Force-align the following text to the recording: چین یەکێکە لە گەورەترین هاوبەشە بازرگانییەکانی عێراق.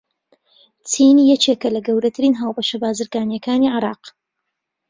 چین 0.89 1.17
یەکێکە 1.31 1.69
لە 1.75 1.81
گەورەترین 1.87 2.35
هاوبەشە 2.41 2.77
بازرگانییەکانی 2.83 3.71
عێراق. 3.73 4.03